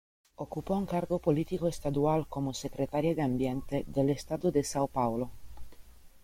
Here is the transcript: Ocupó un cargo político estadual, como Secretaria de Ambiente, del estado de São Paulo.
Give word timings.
Ocupó 0.37 0.73
un 0.75 0.87
cargo 0.87 1.19
político 1.19 1.67
estadual, 1.67 2.25
como 2.27 2.55
Secretaria 2.55 3.13
de 3.13 3.21
Ambiente, 3.21 3.83
del 3.87 4.09
estado 4.09 4.49
de 4.51 4.61
São 4.63 4.87
Paulo. 4.89 5.29